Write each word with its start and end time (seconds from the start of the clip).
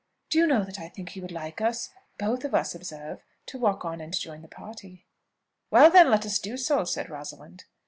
Do 0.31 0.39
you 0.39 0.47
know 0.47 0.63
that 0.63 0.79
I 0.79 0.89
think 0.89 1.09
he 1.09 1.21
would 1.21 1.31
like 1.31 1.61
us, 1.61 1.91
both 2.17 2.43
of 2.43 2.55
us, 2.55 2.73
observe, 2.73 3.21
to 3.45 3.59
walk 3.59 3.85
on 3.85 4.01
and 4.01 4.17
join 4.19 4.41
the 4.41 4.47
party." 4.47 5.05
"Well, 5.69 5.91
then, 5.91 6.09
let 6.09 6.25
us 6.25 6.39
do 6.39 6.57
so," 6.57 6.85
said 6.85 7.07
Rosalind. 7.07 7.65